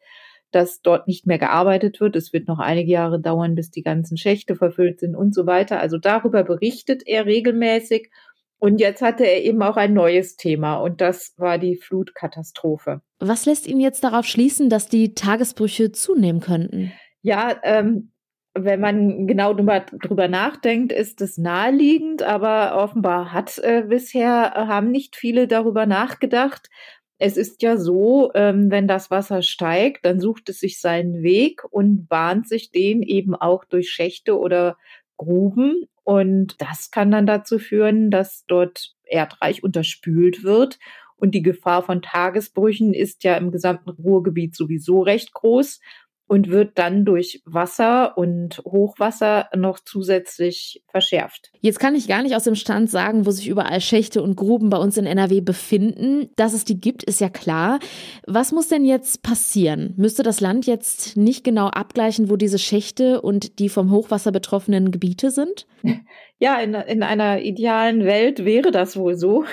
dass 0.54 0.80
dort 0.80 1.06
nicht 1.06 1.26
mehr 1.26 1.38
gearbeitet 1.38 2.00
wird. 2.00 2.16
Es 2.16 2.32
wird 2.32 2.48
noch 2.48 2.58
einige 2.58 2.90
Jahre 2.90 3.20
dauern, 3.20 3.54
bis 3.54 3.70
die 3.70 3.82
ganzen 3.82 4.16
Schächte 4.16 4.56
verfüllt 4.56 5.00
sind 5.00 5.16
und 5.16 5.34
so 5.34 5.46
weiter. 5.46 5.80
Also 5.80 5.98
darüber 5.98 6.44
berichtet 6.44 7.02
er 7.06 7.26
regelmäßig. 7.26 8.10
Und 8.58 8.78
jetzt 8.78 9.02
hatte 9.02 9.24
er 9.24 9.42
eben 9.42 9.62
auch 9.62 9.76
ein 9.76 9.92
neues 9.92 10.36
Thema 10.36 10.76
und 10.76 11.00
das 11.00 11.34
war 11.36 11.58
die 11.58 11.76
Flutkatastrophe. 11.76 13.02
Was 13.18 13.44
lässt 13.44 13.66
ihn 13.66 13.80
jetzt 13.80 14.04
darauf 14.04 14.24
schließen, 14.24 14.70
dass 14.70 14.88
die 14.88 15.14
Tagesbrüche 15.14 15.92
zunehmen 15.92 16.40
könnten? 16.40 16.92
Ja, 17.20 17.56
ähm, 17.62 18.12
wenn 18.54 18.80
man 18.80 19.26
genau 19.26 19.52
drüber, 19.52 19.80
drüber 19.80 20.28
nachdenkt, 20.28 20.92
ist 20.92 21.20
es 21.20 21.36
naheliegend, 21.36 22.22
aber 22.22 22.76
offenbar 22.76 23.32
hat 23.32 23.58
äh, 23.58 23.82
bisher 23.88 24.52
äh, 24.54 24.66
haben 24.66 24.90
nicht 24.90 25.16
viele 25.16 25.48
darüber 25.48 25.86
nachgedacht. 25.86 26.70
Es 27.18 27.36
ist 27.36 27.62
ja 27.62 27.76
so, 27.76 28.32
ähm, 28.34 28.70
wenn 28.70 28.88
das 28.88 29.10
Wasser 29.10 29.42
steigt, 29.42 30.04
dann 30.04 30.20
sucht 30.20 30.48
es 30.48 30.60
sich 30.60 30.80
seinen 30.80 31.22
Weg 31.22 31.62
und 31.70 32.08
bahnt 32.08 32.48
sich 32.48 32.70
den 32.70 33.02
eben 33.02 33.34
auch 33.34 33.64
durch 33.64 33.90
Schächte 33.90 34.38
oder 34.38 34.76
Gruben. 35.16 35.84
Und 36.02 36.60
das 36.60 36.90
kann 36.90 37.10
dann 37.10 37.26
dazu 37.26 37.58
führen, 37.58 38.10
dass 38.10 38.44
dort 38.46 38.94
Erdreich 39.04 39.62
unterspült 39.62 40.42
wird. 40.42 40.78
Und 41.16 41.34
die 41.34 41.42
Gefahr 41.42 41.82
von 41.82 42.02
Tagesbrüchen 42.02 42.92
ist 42.92 43.24
ja 43.24 43.36
im 43.36 43.52
gesamten 43.52 43.90
Ruhrgebiet 43.90 44.56
sowieso 44.56 45.00
recht 45.00 45.32
groß 45.32 45.80
und 46.26 46.48
wird 46.48 46.78
dann 46.78 47.04
durch 47.04 47.42
Wasser 47.44 48.16
und 48.16 48.62
Hochwasser 48.64 49.48
noch 49.54 49.78
zusätzlich 49.78 50.82
verschärft. 50.88 51.50
Jetzt 51.60 51.78
kann 51.78 51.94
ich 51.94 52.08
gar 52.08 52.22
nicht 52.22 52.34
aus 52.34 52.44
dem 52.44 52.54
Stand 52.54 52.90
sagen, 52.90 53.26
wo 53.26 53.30
sich 53.30 53.48
überall 53.48 53.80
Schächte 53.80 54.22
und 54.22 54.36
Gruben 54.36 54.70
bei 54.70 54.78
uns 54.78 54.96
in 54.96 55.06
NRW 55.06 55.40
befinden. 55.40 56.30
Dass 56.36 56.54
es 56.54 56.64
die 56.64 56.80
gibt, 56.80 57.02
ist 57.04 57.20
ja 57.20 57.28
klar. 57.28 57.78
Was 58.26 58.52
muss 58.52 58.68
denn 58.68 58.84
jetzt 58.84 59.22
passieren? 59.22 59.94
Müsste 59.96 60.22
das 60.22 60.40
Land 60.40 60.66
jetzt 60.66 61.16
nicht 61.16 61.44
genau 61.44 61.66
abgleichen, 61.68 62.30
wo 62.30 62.36
diese 62.36 62.58
Schächte 62.58 63.20
und 63.20 63.58
die 63.58 63.68
vom 63.68 63.90
Hochwasser 63.90 64.32
betroffenen 64.32 64.90
Gebiete 64.90 65.30
sind? 65.30 65.66
Ja, 66.40 66.58
in, 66.60 66.74
in 66.74 67.02
einer 67.04 67.40
idealen 67.42 68.04
Welt 68.04 68.44
wäre 68.44 68.72
das 68.72 68.96
wohl 68.96 69.14
so. 69.16 69.44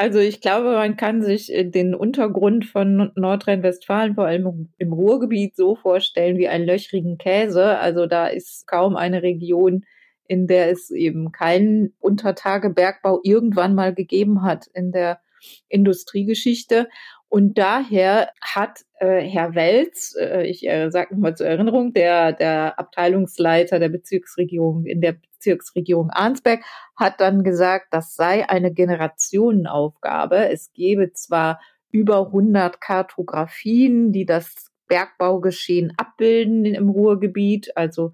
Also 0.00 0.20
ich 0.20 0.40
glaube, 0.40 0.74
man 0.74 0.96
kann 0.96 1.22
sich 1.24 1.52
äh, 1.52 1.64
den 1.64 1.92
Untergrund 1.92 2.64
von 2.66 3.10
Nordrhein-Westfalen, 3.16 4.14
vor 4.14 4.26
allem 4.26 4.68
im 4.78 4.92
Ruhrgebiet, 4.92 5.56
so 5.56 5.74
vorstellen 5.74 6.38
wie 6.38 6.46
einen 6.46 6.66
löchrigen 6.66 7.18
Käse. 7.18 7.76
Also 7.78 8.06
da 8.06 8.28
ist 8.28 8.68
kaum 8.68 8.94
eine 8.94 9.24
Region, 9.24 9.84
in 10.28 10.46
der 10.46 10.70
es 10.70 10.92
eben 10.92 11.32
keinen 11.32 11.96
Untertagebergbau 11.98 13.18
irgendwann 13.24 13.74
mal 13.74 13.92
gegeben 13.92 14.42
hat 14.42 14.68
in 14.72 14.92
der 14.92 15.20
Industriegeschichte. 15.68 16.88
Und 17.30 17.58
daher 17.58 18.30
hat 18.40 18.84
äh, 19.00 19.20
Herr 19.20 19.54
Welz, 19.54 20.14
äh, 20.18 20.46
ich 20.46 20.66
äh, 20.66 20.90
sage 20.90 21.14
nochmal 21.14 21.36
zur 21.36 21.46
Erinnerung, 21.46 21.92
der, 21.92 22.32
der 22.32 22.78
Abteilungsleiter 22.78 23.78
der 23.78 23.90
Bezirksregierung 23.90 24.86
in 24.86 25.02
der 25.02 25.12
Bezirksregierung 25.12 26.10
Arnsberg, 26.10 26.64
hat 26.96 27.20
dann 27.20 27.44
gesagt, 27.44 27.88
das 27.90 28.14
sei 28.14 28.48
eine 28.48 28.72
Generationenaufgabe. 28.72 30.48
Es 30.48 30.72
gebe 30.72 31.12
zwar 31.12 31.60
über 31.90 32.26
100 32.26 32.80
Kartografien, 32.80 34.10
die 34.12 34.24
das 34.24 34.70
Bergbaugeschehen 34.88 35.92
abbilden 35.98 36.64
im 36.64 36.88
Ruhrgebiet, 36.88 37.76
also 37.76 38.12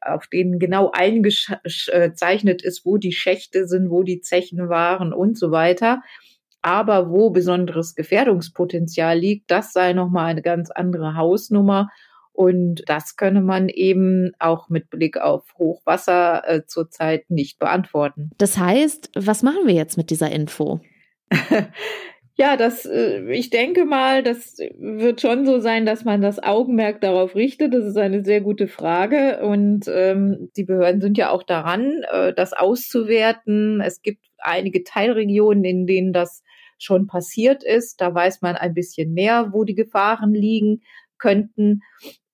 auf 0.00 0.26
denen 0.26 0.58
genau 0.58 0.90
eingezeichnet 0.92 2.62
ist, 2.62 2.84
wo 2.84 2.96
die 2.96 3.12
Schächte 3.12 3.68
sind, 3.68 3.90
wo 3.90 4.02
die 4.02 4.20
Zechen 4.20 4.68
waren 4.68 5.12
und 5.12 5.38
so 5.38 5.50
weiter. 5.50 6.02
Aber 6.66 7.10
wo 7.10 7.30
besonderes 7.30 7.94
Gefährdungspotenzial 7.94 9.16
liegt, 9.16 9.52
das 9.52 9.72
sei 9.72 9.92
nochmal 9.92 10.32
eine 10.32 10.42
ganz 10.42 10.72
andere 10.72 11.14
Hausnummer. 11.14 11.90
Und 12.32 12.82
das 12.86 13.14
könne 13.14 13.40
man 13.40 13.68
eben 13.68 14.32
auch 14.40 14.68
mit 14.68 14.90
Blick 14.90 15.16
auf 15.16 15.44
Hochwasser 15.58 16.42
äh, 16.44 16.66
zurzeit 16.66 17.30
nicht 17.30 17.60
beantworten. 17.60 18.30
Das 18.38 18.58
heißt, 18.58 19.10
was 19.14 19.44
machen 19.44 19.60
wir 19.66 19.74
jetzt 19.74 19.96
mit 19.96 20.10
dieser 20.10 20.32
Info? 20.32 20.80
ja, 22.34 22.56
das, 22.56 22.84
äh, 22.84 23.22
ich 23.30 23.50
denke 23.50 23.84
mal, 23.84 24.24
das 24.24 24.58
wird 24.76 25.20
schon 25.20 25.46
so 25.46 25.60
sein, 25.60 25.86
dass 25.86 26.04
man 26.04 26.20
das 26.20 26.42
Augenmerk 26.42 27.00
darauf 27.00 27.36
richtet. 27.36 27.74
Das 27.74 27.84
ist 27.84 27.96
eine 27.96 28.24
sehr 28.24 28.40
gute 28.40 28.66
Frage. 28.66 29.38
Und 29.40 29.84
ähm, 29.86 30.50
die 30.56 30.64
Behörden 30.64 31.00
sind 31.00 31.16
ja 31.16 31.30
auch 31.30 31.44
daran, 31.44 32.02
äh, 32.10 32.34
das 32.34 32.54
auszuwerten. 32.54 33.80
Es 33.80 34.02
gibt 34.02 34.26
einige 34.40 34.82
Teilregionen, 34.82 35.62
in 35.62 35.86
denen 35.86 36.12
das 36.12 36.42
schon 36.78 37.06
passiert 37.06 37.62
ist. 37.64 38.00
Da 38.00 38.14
weiß 38.14 38.42
man 38.42 38.56
ein 38.56 38.74
bisschen 38.74 39.12
mehr, 39.12 39.52
wo 39.52 39.64
die 39.64 39.74
Gefahren 39.74 40.34
liegen 40.34 40.82
könnten. 41.18 41.82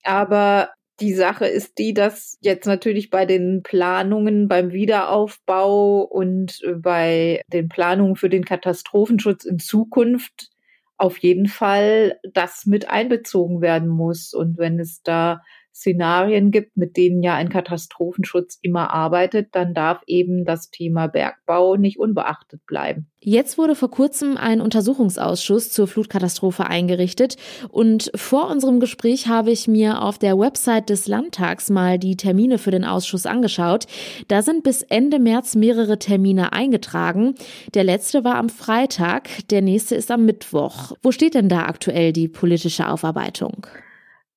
Aber 0.03 0.69
die 0.99 1.13
Sache 1.13 1.47
ist 1.47 1.77
die, 1.79 1.93
dass 1.93 2.37
jetzt 2.41 2.65
natürlich 2.65 3.09
bei 3.09 3.25
den 3.25 3.63
Planungen 3.63 4.47
beim 4.47 4.71
Wiederaufbau 4.71 6.01
und 6.01 6.61
bei 6.77 7.41
den 7.47 7.67
Planungen 7.67 8.15
für 8.15 8.29
den 8.29 8.45
Katastrophenschutz 8.45 9.45
in 9.45 9.59
Zukunft 9.59 10.49
auf 10.97 11.17
jeden 11.17 11.47
Fall 11.47 12.19
das 12.33 12.65
mit 12.65 12.89
einbezogen 12.89 13.61
werden 13.61 13.89
muss. 13.89 14.33
Und 14.33 14.57
wenn 14.57 14.79
es 14.79 15.01
da 15.01 15.41
Szenarien 15.73 16.51
gibt, 16.51 16.77
mit 16.77 16.97
denen 16.97 17.23
ja 17.23 17.33
ein 17.33 17.49
Katastrophenschutz 17.49 18.59
immer 18.61 18.93
arbeitet, 18.93 19.49
dann 19.53 19.73
darf 19.73 20.01
eben 20.05 20.45
das 20.45 20.69
Thema 20.69 21.07
Bergbau 21.07 21.75
nicht 21.77 21.97
unbeachtet 21.97 22.65
bleiben. 22.67 23.07
Jetzt 23.19 23.57
wurde 23.57 23.73
vor 23.73 23.89
kurzem 23.89 24.37
ein 24.37 24.61
Untersuchungsausschuss 24.61 25.71
zur 25.71 25.87
Flutkatastrophe 25.87 26.67
eingerichtet 26.67 27.37
und 27.69 28.11
vor 28.15 28.49
unserem 28.49 28.79
Gespräch 28.79 29.27
habe 29.27 29.51
ich 29.51 29.67
mir 29.67 30.01
auf 30.01 30.19
der 30.19 30.37
Website 30.37 30.89
des 30.89 31.07
Landtags 31.07 31.69
mal 31.69 31.97
die 31.97 32.17
Termine 32.17 32.57
für 32.57 32.71
den 32.71 32.83
Ausschuss 32.83 33.25
angeschaut. 33.25 33.85
Da 34.27 34.41
sind 34.41 34.63
bis 34.63 34.83
Ende 34.83 35.19
März 35.19 35.55
mehrere 35.55 35.97
Termine 35.97 36.53
eingetragen. 36.53 37.35
Der 37.73 37.85
letzte 37.85 38.23
war 38.23 38.35
am 38.35 38.49
Freitag, 38.49 39.47
der 39.49 39.61
nächste 39.61 39.95
ist 39.95 40.11
am 40.11 40.25
Mittwoch. 40.25 40.91
Wo 41.01 41.11
steht 41.11 41.33
denn 41.33 41.49
da 41.49 41.65
aktuell 41.65 42.11
die 42.11 42.27
politische 42.27 42.89
Aufarbeitung? 42.89 43.67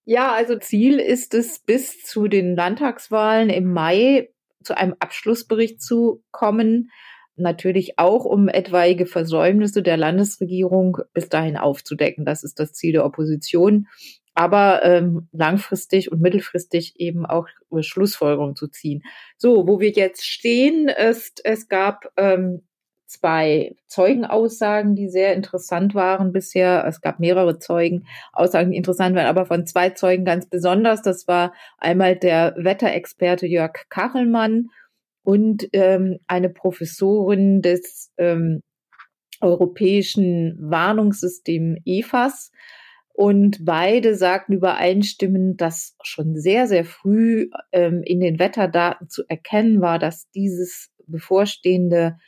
Ja, 0.09 0.33
also 0.33 0.57
Ziel 0.57 1.01
ist 1.01 1.35
es, 1.35 1.59
bis 1.59 2.05
zu 2.05 2.29
den 2.29 2.55
Landtagswahlen 2.55 3.51
im 3.51 3.73
Mai 3.73 4.31
zu 4.63 4.77
einem 4.77 4.95
Abschlussbericht 5.01 5.83
zu 5.83 6.23
kommen. 6.31 6.93
Natürlich 7.35 7.99
auch, 7.99 8.25
um 8.25 8.47
etwaige 8.49 9.07
Versäumnisse 9.07 9.83
der 9.83 9.97
Landesregierung 9.97 10.99
bis 11.13 11.29
dahin 11.29 11.57
aufzudecken. 11.57 12.25
Das 12.25 12.45
ist 12.45 12.61
das 12.61 12.73
Ziel 12.73 12.93
der 12.93 13.05
Opposition. 13.05 13.89
Aber 14.33 14.85
ähm, 14.85 15.29
langfristig 15.33 16.13
und 16.13 16.21
mittelfristig 16.21 17.01
eben 17.01 17.27
auch 17.27 17.49
Schlussfolgerungen 17.81 18.55
zu 18.55 18.69
ziehen. 18.69 19.03
So, 19.37 19.67
wo 19.67 19.81
wir 19.81 19.91
jetzt 19.91 20.25
stehen, 20.25 20.89
ist, 20.89 21.41
es 21.45 21.67
gab 21.69 22.13
ähm, 22.17 22.63
zwei 23.07 23.77
Zeugenaussagen, 23.87 24.95
die 24.95 25.09
sehr 25.09 25.35
interessant 25.35 25.95
waren 25.95 26.33
bisher. 26.33 26.85
Es 26.87 27.01
gab 27.01 27.21
mehrere 27.21 27.59
Zeugenaussagen, 27.59 28.73
die 28.73 28.77
interessant 28.77 29.17
waren, 29.17 29.27
aber 29.27 29.47
von 29.47 29.67
zwei 29.67 29.91
Zeugen 29.91 30.25
ganz 30.25 30.47
besonders. 30.47 31.03
Das 31.03 31.29
war 31.29 31.53
einmal 31.79 32.17
der 32.17 32.55
Wetterexperte 32.59 33.47
Jörg 33.47 33.73
Kachelmann 33.89 34.69
und 35.23 35.69
ähm, 35.73 36.19
eine 36.27 36.49
Professorin 36.49 37.63
des 37.63 38.13
ähm, 38.19 38.63
europäischen 39.41 40.57
Warnungssystems 40.61 41.81
EFAS. 41.85 42.53
Und 43.13 43.65
beide 43.65 44.15
sagten 44.15 44.53
übereinstimmend, 44.53 45.61
dass 45.61 45.97
schon 46.03 46.37
sehr, 46.37 46.67
sehr 46.67 46.85
früh 46.85 47.49
ähm, 47.73 48.03
in 48.05 48.21
den 48.21 48.39
Wetterdaten 48.39 49.09
zu 49.09 49.23
erkennen 49.27 49.81
war, 49.81 49.99
dass 49.99 50.29
dieses 50.31 50.91
bevorstehende 51.07 52.19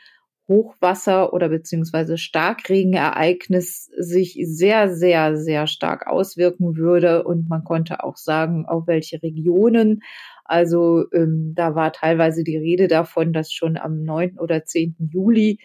Hochwasser 0.48 1.32
oder 1.34 1.50
beziehungsweise 1.50 2.16
Starkregenereignis 2.16 3.90
sich 3.96 4.38
sehr, 4.42 4.94
sehr, 4.94 5.36
sehr 5.36 5.66
stark 5.66 6.06
auswirken 6.06 6.76
würde. 6.76 7.24
Und 7.24 7.48
man 7.48 7.64
konnte 7.64 8.02
auch 8.02 8.16
sagen, 8.16 8.66
auf 8.66 8.86
welche 8.86 9.22
Regionen. 9.22 10.02
Also 10.44 11.04
ähm, 11.12 11.52
da 11.54 11.74
war 11.74 11.92
teilweise 11.92 12.44
die 12.44 12.56
Rede 12.56 12.88
davon, 12.88 13.34
dass 13.34 13.52
schon 13.52 13.76
am 13.76 14.02
9. 14.02 14.38
oder 14.38 14.64
10. 14.64 14.96
Juli 15.12 15.58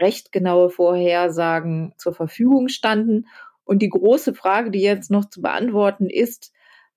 recht 0.00 0.32
genaue 0.32 0.70
Vorhersagen 0.70 1.92
zur 1.98 2.14
Verfügung 2.14 2.68
standen. 2.68 3.26
Und 3.64 3.82
die 3.82 3.90
große 3.90 4.34
Frage, 4.34 4.70
die 4.70 4.80
jetzt 4.80 5.10
noch 5.10 5.26
zu 5.26 5.42
beantworten 5.42 6.08
ist, 6.08 6.52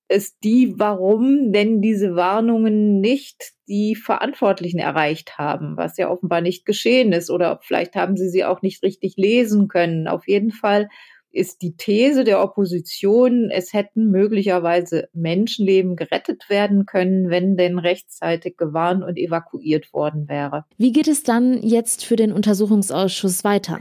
ist 0.09 0.37
die, 0.43 0.75
warum 0.77 1.51
denn 1.51 1.81
diese 1.81 2.15
Warnungen 2.15 2.99
nicht 2.99 3.53
die 3.67 3.95
Verantwortlichen 3.95 4.79
erreicht 4.79 5.37
haben, 5.37 5.77
was 5.77 5.97
ja 5.97 6.09
offenbar 6.09 6.41
nicht 6.41 6.65
geschehen 6.65 7.13
ist 7.13 7.29
oder 7.29 7.59
vielleicht 7.63 7.95
haben 7.95 8.17
sie 8.17 8.29
sie 8.29 8.43
auch 8.43 8.61
nicht 8.61 8.83
richtig 8.83 9.15
lesen 9.17 9.67
können. 9.67 10.07
Auf 10.07 10.27
jeden 10.27 10.51
Fall 10.51 10.89
ist 11.33 11.61
die 11.63 11.75
These 11.75 12.23
der 12.23 12.41
Opposition, 12.43 13.49
es 13.49 13.73
hätten 13.73 14.11
möglicherweise 14.11 15.09
Menschenleben 15.13 15.95
gerettet 15.95 16.47
werden 16.47 16.85
können, 16.85 17.29
wenn 17.29 17.57
denn 17.57 17.79
rechtzeitig 17.79 18.55
gewarnt 18.55 19.03
und 19.03 19.17
evakuiert 19.17 19.91
worden 19.93 20.29
wäre. 20.29 20.65
Wie 20.77 20.91
geht 20.91 21.07
es 21.07 21.23
dann 21.23 21.61
jetzt 21.63 22.05
für 22.05 22.15
den 22.15 22.31
Untersuchungsausschuss 22.31 23.43
weiter? 23.43 23.79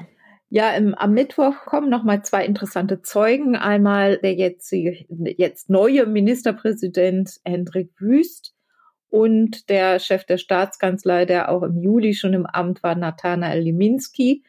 Ja, 0.54 0.72
im, 0.72 0.94
am 0.94 1.14
Mittwoch 1.14 1.64
kommen 1.64 1.88
noch 1.88 2.04
mal 2.04 2.22
zwei 2.22 2.44
interessante 2.44 3.00
Zeugen. 3.00 3.56
Einmal 3.56 4.18
der 4.18 4.34
jetzt, 4.34 4.70
jetzt 4.70 5.70
neue 5.70 6.04
Ministerpräsident 6.04 7.40
Hendrik 7.42 7.90
Wüst 7.98 8.52
und 9.08 9.70
der 9.70 9.98
Chef 9.98 10.24
der 10.26 10.36
Staatskanzlei, 10.36 11.24
der 11.24 11.50
auch 11.50 11.62
im 11.62 11.78
Juli 11.78 12.12
schon 12.12 12.34
im 12.34 12.44
Amt 12.44 12.82
war, 12.82 12.94
Nathanael 12.94 13.60
Liminski. 13.60 14.44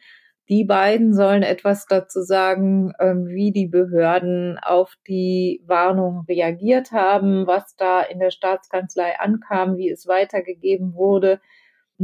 Die 0.50 0.64
beiden 0.64 1.14
sollen 1.14 1.42
etwas 1.42 1.86
dazu 1.86 2.20
sagen, 2.20 2.92
ähm, 3.00 3.26
wie 3.26 3.50
die 3.50 3.68
Behörden 3.68 4.58
auf 4.58 4.96
die 5.08 5.62
Warnung 5.64 6.26
reagiert 6.28 6.92
haben, 6.92 7.46
was 7.46 7.76
da 7.76 8.02
in 8.02 8.18
der 8.18 8.30
Staatskanzlei 8.30 9.18
ankam, 9.18 9.78
wie 9.78 9.88
es 9.88 10.06
weitergegeben 10.06 10.92
wurde 10.92 11.40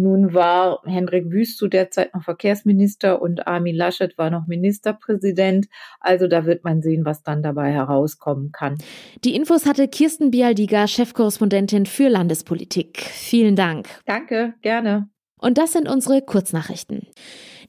nun 0.03 0.35
war 0.35 0.81
Hendrik 0.85 1.31
Wüst 1.31 1.59
zu 1.59 1.69
der 1.69 1.91
Zeit 1.91 2.15
noch 2.15 2.23
Verkehrsminister 2.23 3.21
und 3.21 3.47
Armin 3.47 3.77
Laschet 3.77 4.17
war 4.19 4.31
noch 4.31 4.47
Ministerpräsident. 4.47 5.67
Also 6.01 6.27
da 6.27 6.47
wird 6.47 6.65
man 6.65 6.83
sehen, 6.83 7.05
was 7.05 7.23
dann 7.23 7.43
dabei 7.43 7.71
herauskommen 7.73 8.53
kann. 8.53 8.79
Die 9.25 9.35
Infos 9.35 9.67
hatte 9.67 9.89
Kirsten 9.89 10.31
Bialdiger, 10.31 10.87
Chefkorrespondentin 10.87 11.87
für 11.87 12.09
Landespolitik. 12.09 13.01
Vielen 13.01 13.57
Dank. 13.57 13.89
Danke, 14.07 14.55
gerne. 14.63 15.09
Und 15.39 15.59
das 15.59 15.73
sind 15.73 15.89
unsere 15.89 16.23
Kurznachrichten. 16.23 17.07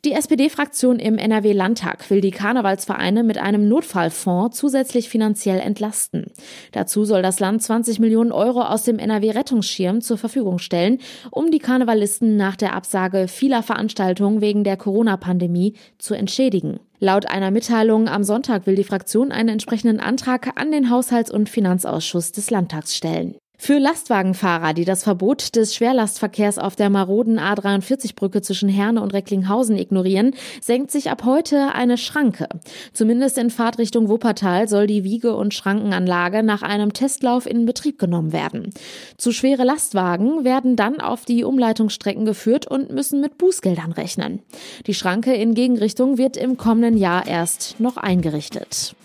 Die 0.04 0.14
SPD-Fraktion 0.14 0.98
im 0.98 1.20
NRW-Landtag 1.20 2.10
will 2.10 2.22
die 2.22 2.32
Karnevalsvereine 2.32 3.22
mit 3.22 3.38
einem 3.38 3.68
Notfallfonds 3.68 4.58
zusätzlich 4.58 5.10
finanziell 5.10 5.60
entlasten. 5.60 6.32
Dazu 6.72 7.06
soll 7.06 7.22
das 7.22 7.40
Land 7.40 7.62
20 7.62 8.00
Millionen 8.00 8.32
Euro 8.32 8.64
aus 8.64 8.82
dem 8.82 8.98
NRW-Rettungsschirm 8.98 10.02
zur 10.02 10.18
Verfügung 10.18 10.58
stellen, 10.58 10.98
um 11.30 11.52
die 11.52 11.60
Karnevalisten 11.60 12.36
nach 12.36 12.56
der 12.56 12.74
Absage 12.74 13.28
vieler 13.28 13.62
Veranstaltungen 13.62 14.42
wegen 14.42 14.64
der 14.64 14.76
Corona-Pandemie 14.76 15.76
zu 16.00 16.16
entschädigen. 16.16 16.80
Laut 16.98 17.28
einer 17.28 17.52
Mitteilung 17.52 18.08
am 18.08 18.24
Sonntag 18.24 18.66
will 18.66 18.76
die 18.76 18.84
Fraktion 18.84 19.32
einen 19.32 19.50
entsprechenden 19.50 20.00
Antrag 20.00 20.60
an 20.60 20.72
den 20.72 20.90
Haushalts- 20.90 21.30
und 21.30 21.48
Finanzausschuss 21.48 22.32
des 22.32 22.50
Landtags 22.50 22.96
stellen. 22.98 23.36
Für 23.64 23.78
Lastwagenfahrer, 23.78 24.74
die 24.74 24.86
das 24.86 25.04
Verbot 25.04 25.56
des 25.56 25.76
Schwerlastverkehrs 25.76 26.58
auf 26.58 26.76
der 26.76 26.90
maroden 26.90 27.40
A43-Brücke 27.40 28.42
zwischen 28.42 28.70
Herne 28.70 29.04
und 29.04 29.14
Recklinghausen 29.14 29.78
ignorieren, 29.78 30.34
senkt 30.62 30.90
sich 30.90 31.12
ab 31.12 31.26
heute 31.26 31.76
eine 31.76 32.00
Schranke. 32.00 32.50
Zumindest 32.92 33.38
in 33.38 33.52
Fahrtrichtung 33.52 34.10
Wuppertal 34.10 34.68
soll 34.68 34.88
die 34.88 35.04
Wiege- 35.04 35.36
und 35.36 35.54
Schrankenanlage 35.54 36.42
nach 36.42 36.64
einem 36.64 36.92
Testlauf 36.94 37.46
in 37.46 37.68
Betrieb 37.68 38.00
genommen 38.00 38.34
werden. 38.34 38.72
Zu 39.18 39.32
schwere 39.32 39.64
Lastwagen 39.64 40.44
werden 40.44 40.76
dann 40.76 41.00
auf 41.00 41.26
die 41.26 41.44
Umleitungsstrecken 41.44 42.26
geführt 42.26 42.66
und 42.66 42.90
müssen 42.90 43.22
mit 43.22 43.38
Bußgeldern 43.38 43.92
rechnen. 43.92 44.42
Die 44.88 44.96
Schranke 44.96 45.36
in 45.36 45.54
Gegenrichtung 45.54 46.18
wird 46.18 46.36
im 46.36 46.58
kommenden 46.58 46.98
Jahr 46.98 47.28
erst 47.28 47.80
noch 47.80 47.98
eingerichtet. 47.98 48.96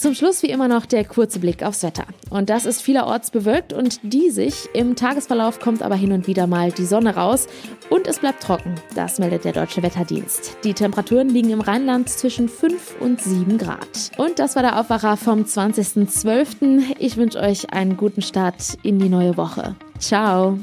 Zum 0.00 0.14
Schluss 0.14 0.42
wie 0.42 0.48
immer 0.48 0.66
noch 0.66 0.86
der 0.86 1.04
kurze 1.04 1.40
Blick 1.40 1.62
aufs 1.62 1.82
Wetter. 1.82 2.06
Und 2.30 2.48
das 2.48 2.64
ist 2.64 2.80
vielerorts 2.80 3.30
bewölkt 3.30 3.74
und 3.74 4.00
diesig. 4.02 4.70
Im 4.72 4.96
Tagesverlauf 4.96 5.60
kommt 5.60 5.82
aber 5.82 5.94
hin 5.94 6.12
und 6.12 6.26
wieder 6.26 6.46
mal 6.46 6.72
die 6.72 6.86
Sonne 6.86 7.16
raus 7.16 7.46
und 7.90 8.06
es 8.06 8.18
bleibt 8.18 8.42
trocken. 8.42 8.76
Das 8.94 9.18
meldet 9.18 9.44
der 9.44 9.52
Deutsche 9.52 9.82
Wetterdienst. 9.82 10.56
Die 10.64 10.72
Temperaturen 10.72 11.28
liegen 11.28 11.50
im 11.50 11.60
Rheinland 11.60 12.08
zwischen 12.08 12.48
5 12.48 12.98
und 12.98 13.20
7 13.20 13.58
Grad. 13.58 14.10
Und 14.16 14.38
das 14.38 14.56
war 14.56 14.62
der 14.62 14.80
Aufwacher 14.80 15.18
vom 15.18 15.42
20.12. 15.42 16.96
Ich 16.98 17.18
wünsche 17.18 17.38
euch 17.38 17.70
einen 17.74 17.98
guten 17.98 18.22
Start 18.22 18.78
in 18.82 18.98
die 18.98 19.10
neue 19.10 19.36
Woche. 19.36 19.76
Ciao. 19.98 20.58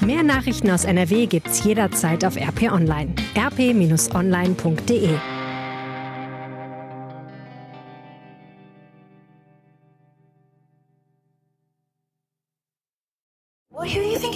Mehr 0.00 0.24
Nachrichten 0.24 0.72
aus 0.72 0.84
NRW 0.84 1.26
gibt's 1.26 1.62
jederzeit 1.62 2.24
auf 2.24 2.36
RP 2.36 2.72
Online. 2.72 3.14
rp-online.de 3.36 5.10